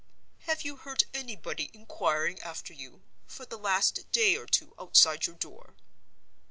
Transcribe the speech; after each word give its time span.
Have 0.47 0.63
you 0.63 0.77
heard 0.77 1.03
anybody 1.13 1.69
inquiring 1.75 2.41
after 2.41 2.73
you, 2.73 3.03
for 3.27 3.45
the 3.45 3.59
last 3.59 4.11
day 4.11 4.35
or 4.35 4.47
two, 4.47 4.73
outside 4.79 5.27
your 5.27 5.35
door? 5.35 5.75